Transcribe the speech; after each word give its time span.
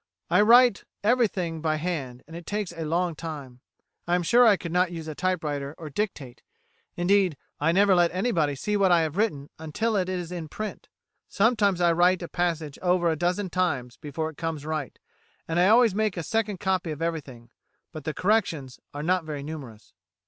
I 0.31 0.41
write 0.41 0.83
everything 1.03 1.61
by 1.61 1.75
hand, 1.75 2.23
and 2.25 2.35
it 2.35 2.47
takes 2.47 2.71
a 2.71 2.83
long 2.85 3.13
time. 3.13 3.59
I 4.07 4.15
am 4.15 4.23
sure 4.23 4.47
I 4.47 4.57
could 4.57 4.71
not 4.71 4.91
use 4.91 5.07
a 5.07 5.13
typewriter, 5.13 5.75
or 5.77 5.91
dictate; 5.91 6.41
indeed, 6.97 7.37
I 7.59 7.71
never 7.71 7.93
let 7.93 8.09
anybody 8.11 8.55
see 8.55 8.75
what 8.75 8.91
I 8.91 9.01
have 9.01 9.15
written 9.15 9.51
until 9.59 9.95
it 9.95 10.09
is 10.09 10.31
in 10.31 10.47
print. 10.47 10.87
Sometimes 11.29 11.81
I 11.81 11.91
write 11.91 12.23
a 12.23 12.27
passage 12.27 12.79
over 12.81 13.11
a 13.11 13.15
dozen 13.15 13.51
times 13.51 13.97
before 13.97 14.31
it 14.31 14.37
comes 14.37 14.65
right, 14.65 14.97
and 15.47 15.59
I 15.59 15.67
always 15.67 15.93
make 15.93 16.17
a 16.17 16.23
second 16.23 16.59
copy 16.59 16.89
of 16.89 17.03
everything, 17.03 17.51
but 17.91 18.03
the 18.03 18.15
corrections 18.15 18.79
are 18.95 19.03
not 19.03 19.23
very 19.23 19.43
numerous." 19.43 19.93